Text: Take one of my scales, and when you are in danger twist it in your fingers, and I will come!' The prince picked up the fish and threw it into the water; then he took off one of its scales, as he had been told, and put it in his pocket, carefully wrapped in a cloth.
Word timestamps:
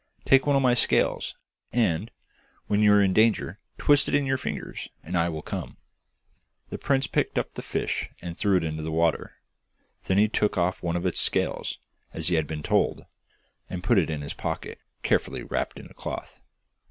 Take 0.25 0.47
one 0.47 0.55
of 0.55 0.63
my 0.63 0.73
scales, 0.73 1.35
and 1.71 2.09
when 2.65 2.79
you 2.79 2.91
are 2.93 3.03
in 3.03 3.13
danger 3.13 3.59
twist 3.77 4.07
it 4.07 4.15
in 4.15 4.25
your 4.25 4.35
fingers, 4.39 4.89
and 5.03 5.15
I 5.15 5.29
will 5.29 5.43
come!' 5.43 5.77
The 6.71 6.79
prince 6.79 7.05
picked 7.05 7.37
up 7.37 7.53
the 7.53 7.61
fish 7.61 8.09
and 8.19 8.35
threw 8.35 8.57
it 8.57 8.63
into 8.63 8.81
the 8.81 8.91
water; 8.91 9.33
then 10.05 10.17
he 10.17 10.27
took 10.27 10.57
off 10.57 10.81
one 10.81 10.95
of 10.95 11.05
its 11.05 11.21
scales, 11.21 11.77
as 12.15 12.29
he 12.29 12.33
had 12.37 12.47
been 12.47 12.63
told, 12.63 13.05
and 13.69 13.83
put 13.83 13.99
it 13.99 14.09
in 14.09 14.21
his 14.21 14.33
pocket, 14.33 14.79
carefully 15.03 15.43
wrapped 15.43 15.77
in 15.79 15.85
a 15.85 15.93
cloth. 15.93 16.41